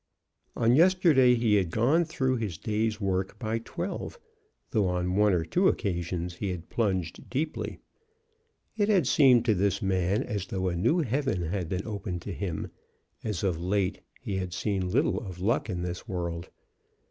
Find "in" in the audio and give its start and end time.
15.69-15.83